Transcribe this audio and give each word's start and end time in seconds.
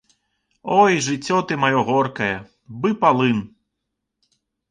Ой, 0.77 0.93
жыццё 1.07 1.37
ты 1.51 1.57
маё 1.65 1.81
горкае, 1.91 2.31
бы 2.85 2.89
палын! 3.05 3.39